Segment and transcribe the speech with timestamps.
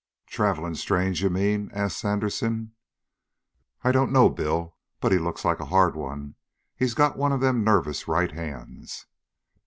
[0.25, 2.71] "Traveling strange, you mean?" asked Sandersen.
[3.83, 6.33] "I dunno, Bill, but he looks like a hard one.
[6.75, 9.05] He's got one of them nervous right hands."